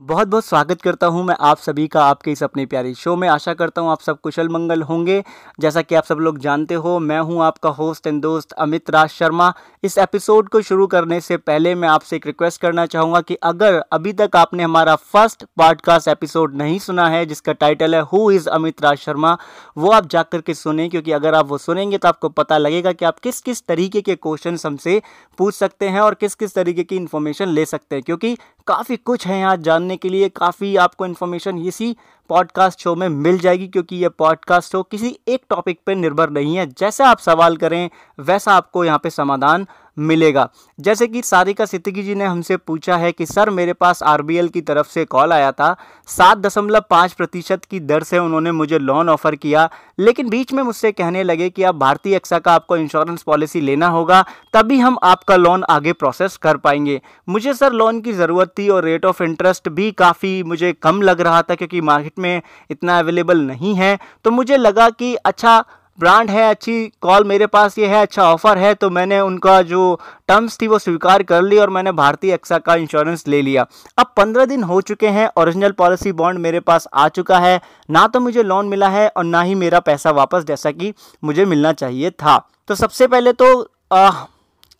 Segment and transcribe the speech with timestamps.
[0.00, 3.26] बहुत बहुत स्वागत करता हूँ मैं आप सभी का आपके इस अपने प्यारे शो में।
[3.28, 5.22] आशा करता हूँ आप सब कुशल मंगल होंगे।
[5.60, 9.08] जैसा कि आप सब लोग जानते हो, मैं हूँ आपका होस्ट एंड दोस्त अमित राज
[9.08, 9.52] शर्मा।
[9.84, 13.78] इस एपिसोड को शुरू करने से पहले मैं आपसे एक रिक्वेस्ट करना चाहूँगा कि अगर
[13.92, 18.48] अभी तक आपने हमारा फ़र्स्ट पॉडकास्ट एपिसोड नहीं सुना है, जिसका टाइटल है हु इज़
[18.48, 19.36] अमित राज शर्मा,
[19.78, 23.04] वो आप जा के सुने, क्योंकि अगर आप वो सुनेंगे तो आपको पता लगेगा कि
[23.04, 25.00] आप किस किस तरीके के क्वेश्चन हमसे
[25.38, 28.36] पूछ सकते हैं और किस किस तरीके की इन्फॉर्मेशन ले सकते हैं, क्योंकि
[28.66, 31.96] काफ़ी कुछ है यहाँ जानने के लिए काफ़ी आपको इन्फॉर्मेशन इसी
[32.28, 36.56] पॉडकास्ट शो में मिल जाएगी क्योंकि ये पॉडकास्ट शो किसी एक टॉपिक पर निर्भर नहीं
[36.56, 39.66] है। जैसे आप सवाल करें, वैसा आपको यहाँ पे समाधान
[39.98, 40.48] मिलेगा।
[40.80, 44.60] जैसे कि सारिका सिद्दीकी जी ने हमसे पूछा है कि, सर, मेरे पास आरबीएल की
[44.60, 49.08] तरफ़ से कॉल आया था। सात दशमलव पाँच प्रतिशत की दर से उन्होंने मुझे लोन
[49.08, 53.22] ऑफ़र किया। लेकिन बीच में मुझसे कहने लगे कि आप भारतीय एक्सा का आपको इंश्योरेंस
[53.22, 58.12] पॉलिसी लेना होगा, तभी हम आपका लोन आगे प्रोसेस कर पाएँगे। मुझे, सर लोन की
[58.12, 62.13] ज़रूरत थी और रेट ऑफ़ इंटरेस्ट भी काफ़ी मुझे कम लग रहा था क्योंकि मार्केट
[62.18, 65.64] में इतना अवेलेबल नहीं है। तो मुझे लगा कि अच्छा
[65.98, 69.82] ब्रांड है अच्छी कॉल मेरे पास ये है अच्छा ऑफ़र है तो मैंने उनका जो
[70.28, 73.66] टर्म्स थी वो स्वीकार कर ली और मैंने भारतीय एक्सा का इंश्योरेंस ले लिया।
[73.98, 78.06] अब पंद्रह दिन हो चुके हैं ओरिजिनल पॉलिसी बॉन्ड मेरे पास आ चुका है। ना
[78.06, 80.92] तो मुझे लोन मिला है और ना ही मेरा पैसा वापस जैसा कि
[81.24, 84.10] मुझे मिलना चाहिए था। तो सबसे पहले तो आ,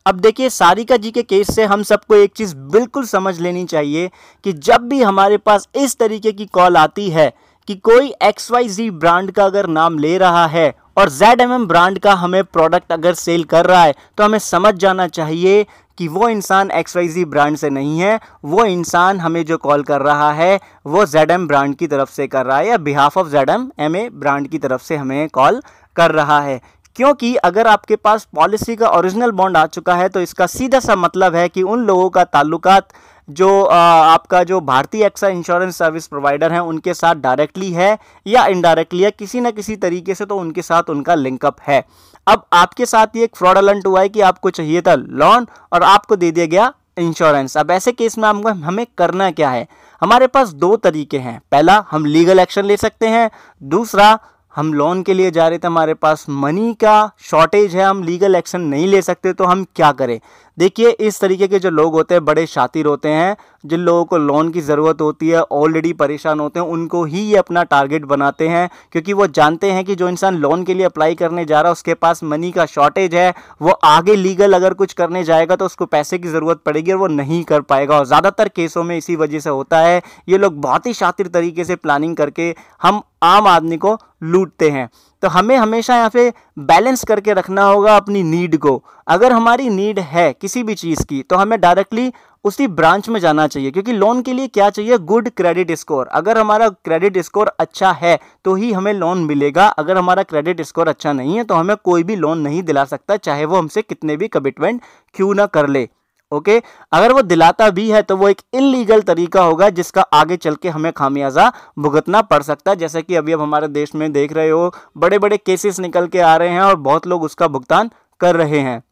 [0.07, 4.11] अब देखिए, सारिका जी के केस से हम सबको एक चीज़ बिल्कुल समझ लेनी चाहिए
[4.45, 7.33] कि जब भी हमारे पास इस तरीके की कॉल आती है
[7.69, 11.53] कि कोई एक्स वाई जी ब्रांड का अगर नाम ले रहा है और जेड एम
[11.53, 15.65] एम ब्रांड का हमें प्रोडक्ट अगर सेल कर रहा है तो हमें समझ जाना चाहिए
[15.99, 19.83] कि वो इंसान एक्स वाई जी ब्रांड से नहीं है, वो इंसान हमें जो कॉल
[19.83, 23.19] कर रहा है, वो जेड एम ब्रांड की तरफ़ से कर रहा है या behalf
[23.19, 25.61] of Z M M A brand की तरफ़ से हमें कॉल
[25.97, 26.61] कर रहा है।
[26.97, 30.97] क्योंकि अगर आपके पास पॉलिसी का ओरिजिनल बॉन्ड आ चुका है तो इसका सीधा सा
[30.97, 32.89] मतलब है कि उन लोगों का ताल्लुकात
[33.29, 39.03] जो आपका जो भारतीय एक्सा इंश्योरेंस सर्विस प्रोवाइडर हैं, उनके साथ डायरेक्टली है या इनडायरेक्टली
[39.03, 41.83] है, किसी न किसी तरीके से तो उनके साथ उनका लिंकअप है।
[42.27, 45.83] अब आपके साथ ये एक फ्रॉड अलंट हुआ है कि आपको चाहिए था लोन और
[45.83, 49.67] आपको दे दिया गया इंश्योरेंस अब ऐसे केस में हमको, हमें करना क्या है?
[50.03, 53.31] हमारे पास दो तरीके हैं। पहला, हम लीगल एक्शन ले सकते हैं।
[53.63, 54.19] दूसरा
[54.57, 58.35] हम लोन के लिए जा रहे थे, हमारे पास मनी का शॉर्टेज है, हम लीगल
[58.35, 60.21] एक्शन नहीं ले सकते तो हम क्या करें?
[60.59, 64.19] देखिए, इस तरीके के जो लोग होते हैं, बड़े शातिर होते हैं जिन लोगों को
[64.19, 68.49] लोन की ज़रूरत होती है ऑलरेडी परेशान होते हैं, उनको ही ये अपना टारगेट बनाते
[68.49, 71.69] हैं, क्योंकि वो जानते हैं कि जो इंसान लोन के लिए अप्लाई करने जा रहा
[71.69, 73.33] है, उसके पास मनी का शॉर्टेज है,
[73.63, 77.07] वो आगे लीगल अगर कुछ करने जाएगा तो उसको पैसे की ज़रूरत पड़ेगी और वो
[77.09, 80.87] नहीं कर पाएगा। और ज़्यादातर केसों में इसी वजह से होता है, ये लोग बहुत
[80.87, 84.89] ही शातिर तरीके से प्लानिंग करके हम आम आदमी को लूटते हैं।
[85.25, 89.99] तो हमें हमेशा यहाँ पे बैलेंस करके रखना होगा अपनी नीड को। अगर हमारी नीड
[90.01, 92.13] है किसी भी चीज़ की तो हमें डायरेक्टली
[92.45, 94.99] उसी ब्रांच में जाना चाहिए, क्योंकि लोन के लिए क्या चाहिए?
[95.01, 99.99] गुड क्रेडिट स्कोर अगर हमारा क्रेडिट स्कोर अच्छा है तो ही हमें लोन मिलेगा। अगर
[99.99, 103.45] हमारा क्रेडिट स्कोर अच्छा नहीं है तो हमें कोई भी लोन नहीं दिला सकता, चाहे
[103.45, 104.81] वो हमसे कितने भी कमिटमेंट
[105.15, 105.89] क्यों ना कर ले।
[106.35, 106.61] ओके?
[106.93, 110.69] अगर वो दिलाता भी है तो वो एक इनलीगल तरीका होगा जिसका आगे चल के
[110.69, 114.51] हमें खामियाजा भुगतना पड़ सकता है। जैसे कि अभी अब हमारे देश में देख रहे
[114.51, 117.91] हो बड़े बड़े केसेस निकल के आ रहे हैं और बहुत लोग उसका भुगतान
[118.21, 118.83] कर रहे हैं।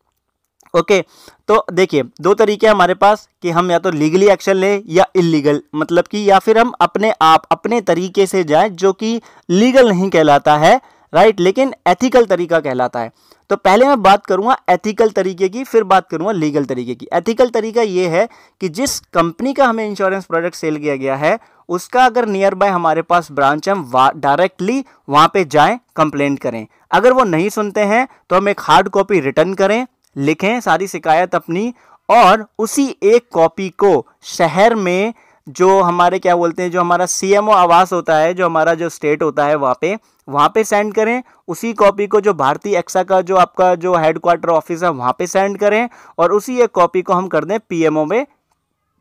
[0.75, 1.01] ओके?
[1.49, 5.61] तो देखिए, दो तरीके हमारे पास कि हम या तो लीगली एक्शन लें या इलीगल
[5.75, 9.21] मतलब कि या फिर हम अपने आप, अपने तरीके से जाएँ जो कि
[9.51, 10.81] लीगल नहीं कहलाता है।
[11.13, 13.11] राइट लेकिन एथिकल तरीका कहलाता है।
[13.51, 17.49] तो पहले मैं बात करूँगा एथिकल तरीके की, फिर बात करूँगा लीगल तरीके की। एथिकल
[17.51, 18.29] तरीका ये है
[18.61, 22.71] कि जिस कंपनी का हमें इंश्योरेंस प्रोडक्ट सेल किया गया है, उसका अगर नियर बाय
[22.71, 23.75] हमारे पास ब्रांच है
[24.17, 28.89] डायरेक्टली वहाँ पे जाएँ कंप्लेंट करें। अगर वो नहीं सुनते हैं तो हम एक हार्ड
[28.89, 29.87] कॉपी रिटर्न करें,
[30.17, 31.73] लिखें सारी शिकायत अपनी
[32.09, 35.13] और उसी एक कॉपी को शहर में
[35.47, 38.89] जो हमारे, क्या बोलते हैं, जो हमारा सी एम आवास होता है, जो हमारा जो
[38.89, 39.97] स्टेट होता है वहाँ पे
[40.29, 44.49] वहाँ पे सेंड करें। उसी कॉपी को जो भारतीय एक्सा का जो आपका जो हेडक्वार्टर
[44.49, 45.89] ऑफ़िस है, वहाँ पे सेंड करें
[46.19, 48.25] और उसी एक कॉपी को हम कर दें पीएमओ में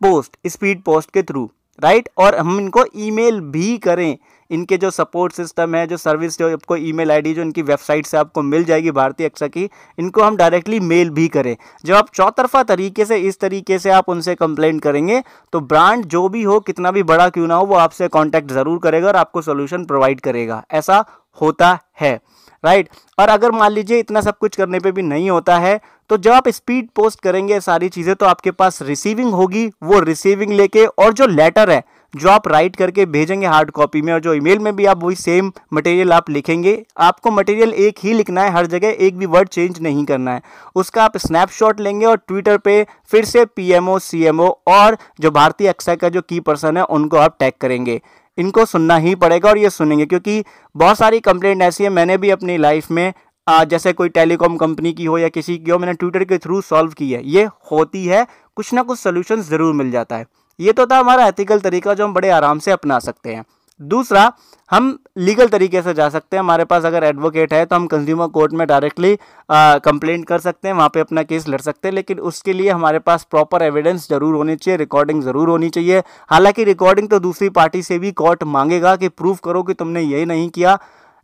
[0.01, 4.17] पोस्ट स्पीड पोस्ट के थ्रू राइट और हम इनको ईमेल भी करें।
[4.51, 8.17] इनके जो सपोर्ट सिस्टम है, जो सर्विस जो आपको ईमेल आईडी जो इनकी वेबसाइट से
[8.17, 11.55] आपको मिल जाएगी भारतीय एक्सा की, इनको हम डायरेक्टली मेल भी करें।
[11.85, 15.21] जब आप चौतरफा तरीके से, इस तरीके से आप उनसे कंप्लेन करेंगे
[15.53, 18.79] तो ब्रांड जो भी हो, कितना भी बड़ा क्यों ना हो, वो आपसे कॉन्टैक्ट ज़रूर
[18.79, 21.03] करेगा और आपको सोल्यूशन प्रोवाइड करेगा। ऐसा
[21.37, 22.19] होता है
[22.63, 26.17] राइट और अगर मान लीजिए इतना सब कुछ करने पे भी नहीं होता है तो
[26.17, 30.85] जब आप स्पीड पोस्ट करेंगे सारी चीज़ें तो आपके पास रिसीविंग होगी, वो रिसीविंग लेके,
[30.85, 34.59] और जो लेटर है जो आप राइट करके भेजेंगे हार्ड कॉपी में और जो ईमेल
[34.59, 38.65] में भी आप वही सेम मटेरियल आप लिखेंगे आपको मटेरियल एक ही लिखना है हर
[38.67, 40.41] जगह एक भी वर्ड चेंज नहीं करना है।
[40.75, 45.95] उसका आप स्नैपशॉट लेंगे और ट्विटर पे फिर से पीएमओ सीएमओ और जो भारतीय एक्साई
[45.95, 47.99] का जो की पर्सन है उनको आप टैग करेंगे।
[48.37, 50.43] इनको सुनना ही पड़ेगा और ये सुनेंगे क्योंकि
[50.75, 53.11] बहुत सारी कंप्लेंट ऐसी है मैंने भी अपनी लाइफ में
[53.47, 56.59] आ, जैसे कोई टेलीकॉम कंपनी की हो या किसी की हो मैंने ट्विटर के थ्रू
[56.61, 58.25] सॉल्व की है। ये होती है
[58.55, 60.25] कुछ ना कुछ सोल्यूशन ज़रूर मिल जाता है।
[60.59, 63.43] ये तो था हमारा एथिकल तरीका जो हम बड़े आराम से अपना सकते हैं।
[63.79, 64.31] दूसरा,
[64.71, 68.27] हम लीगल तरीके से जा सकते हैं। हमारे पास अगर एडवोकेट है तो हम कंज्यूमर
[68.29, 69.15] कोर्ट में डायरेक्टली
[69.49, 72.99] कंप्लेंट कर सकते हैं, वहाँ पे अपना केस लड़ सकते हैं, लेकिन उसके लिए हमारे
[73.01, 77.81] पास प्रॉपर एविडेंस ज़रूर होनी चाहिए रिकॉर्डिंग ज़रूर होनी चाहिए। हालाँकि रिकॉर्डिंग तो दूसरी पार्टी
[77.83, 80.79] से भी कोर्ट मांगेगा कि प्रूफ करो कि तुमने ये नहीं किया।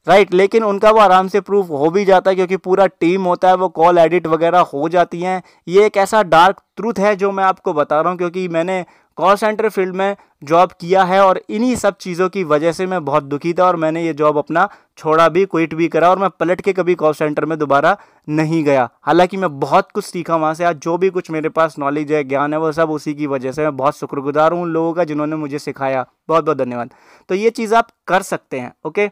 [0.07, 3.47] राइट लेकिन उनका वो आराम से प्रूफ हो भी जाता है क्योंकि पूरा टीम होता
[3.47, 7.31] है, वो कॉल एडिट वगैरह हो जाती हैं। ये एक ऐसा डार्क ट्रूथ है जो
[7.31, 8.85] मैं आपको बता रहा हूँ, क्योंकि मैंने
[9.17, 13.03] कॉल सेंटर फ़ील्ड में जॉब किया है और इन्हीं सब चीज़ों की वजह से मैं
[13.05, 14.67] बहुत दुखी था और मैंने ये जॉब अपना
[14.97, 17.97] छोड़ा भी क्विट भी करा और मैं पलट के कभी कॉल सेंटर में दोबारा
[18.29, 21.75] नहीं गया। हालाँकि मैं बहुत कुछ सीखा वहाँ से, आज जो भी कुछ मेरे पास
[21.79, 24.69] नॉलेज है, ज्ञान है, वो सब उसी की वजह से मैं बहुत शुक्रगुजार हूँ उन
[24.69, 26.89] लोगों का जिन्होंने मुझे सिखाया। बहुत बहुत धन्यवाद।
[27.29, 29.09] तो ये चीज़ आप कर सकते हैं, ओके?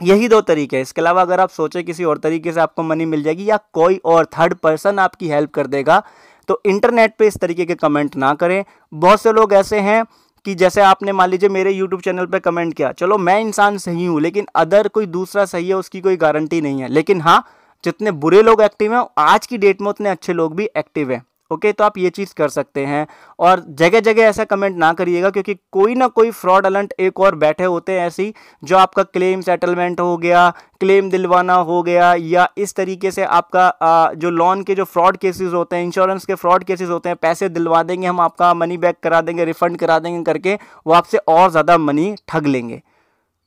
[0.00, 3.04] यही दो तरीके हैं। इसके अलावा अगर आप सोचें किसी और तरीके से आपको मनी
[3.04, 6.02] मिल जाएगी या कोई और थर्ड पर्सन आपकी हेल्प कर देगा
[6.48, 10.04] तो इंटरनेट पे इस तरीके के कमेंट ना करें। बहुत से लोग ऐसे हैं
[10.46, 14.04] कि जैसे आपने मान लीजिए मेरे यूट्यूब चैनल पे कमेंट किया, चलो मैं इंसान सही
[14.04, 17.44] हूँ, लेकिन अदर कोई दूसरा सही है, उसकी कोई गारंटी नहीं है। लेकिन हाँ
[17.84, 21.22] जितने बुरे लोग एक्टिव हैं, आज की डेट में उतने अच्छे लोग भी एक्टिव हैं।
[21.50, 23.06] ओके तो आप ये चीज़ कर सकते हैं।
[23.38, 27.34] और जगह जगह ऐसा कमेंट ना करिएगा क्योंकि कोई ना कोई फ्रॉड अलंट एक और
[27.36, 28.32] बैठे होते हैं ऐसी
[28.62, 30.48] जो आपका क्लेम सेटलमेंट हो गया
[30.80, 35.16] क्लेम दिलवाना हो गया या इस तरीके से आपका आ, जो लोन के जो फ्रॉड
[35.16, 38.76] केसेस होते हैं इंश्योरेंस के फ्रॉड केसेस होते हैं पैसे दिलवा देंगे हम आपका मनी
[38.78, 42.82] बैक करा देंगे रिफंड करा देंगे करके वो आपसे और ज़्यादा मनी ठग लेंगे।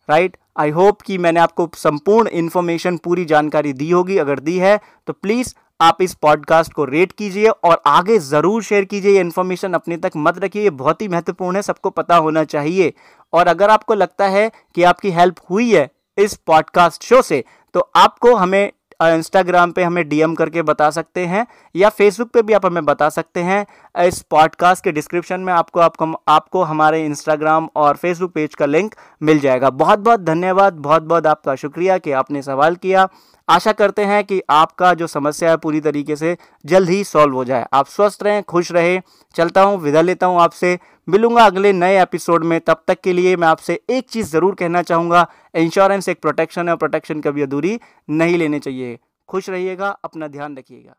[0.09, 4.79] राइट आई होप कि मैंने आपको संपूर्ण इन्फॉर्मेशन पूरी जानकारी दी होगी। अगर दी है
[5.07, 9.73] तो प्लीज़ आप इस पॉडकास्ट को रेट कीजिए और आगे ज़रूर शेयर कीजिए ये इन्फॉर्मेशन
[9.73, 12.93] अपने तक मत रखिए, ये बहुत ही महत्वपूर्ण है, सबको पता होना चाहिए।
[13.33, 17.43] और अगर आपको लगता है कि आपकी हेल्प हुई है इस पॉडकास्ट शो से
[17.75, 21.45] तो आपको हमें इंस्टाग्राम पे हमें डीएम करके बता सकते हैं,
[21.75, 23.65] या फेसबुक पे भी आप हमें बता सकते हैं।
[23.97, 28.95] इस पॉडकास्ट के डिस्क्रिप्शन में आपको आपको आपको हमारे इंस्टाग्राम और फेसबुक पेज का लिंक
[29.21, 33.07] मिल जाएगा। बहुत बहुत धन्यवाद बहुत बहुत आपका शुक्रिया कि आपने सवाल किया।
[33.49, 36.35] आशा करते हैं कि आपका जो समस्या है पूरी तरीके से
[36.65, 39.01] जल्द ही सॉल्व हो जाए। आप स्वस्थ रहें, खुश रहें।
[39.35, 40.77] चलता हूँ, विदा लेता हूँ आपसे।
[41.09, 44.81] मिलूँगा अगले नए एपिसोड में। तब तक के लिए मैं आपसे एक चीज़ ज़रूर कहना
[44.81, 47.79] चाहूँगा। इंश्योरेंस एक प्रोटेक्शन है और प्रोटेक्शन कभी अधूरी
[48.09, 48.97] नहीं लेनी चाहिए।
[49.29, 50.95] खुश रहिएगा, अपना ध्यान रखिएगा।